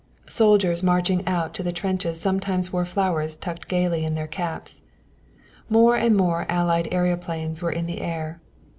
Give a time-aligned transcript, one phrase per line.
[0.29, 4.81] Soldiers marching out to the trenches sometimes wore flowers tucked gayly in their caps.
[5.69, 8.41] More and more Allied aëroplanes were in the air.